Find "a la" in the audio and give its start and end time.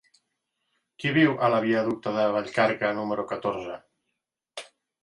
1.47-1.59